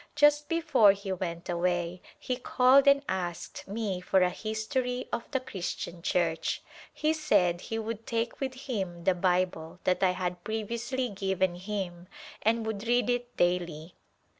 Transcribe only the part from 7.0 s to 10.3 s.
said he would take with him the Bible that I